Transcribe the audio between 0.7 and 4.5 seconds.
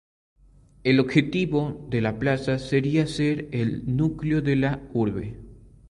El objetivo de la plaza sería ser el núcleo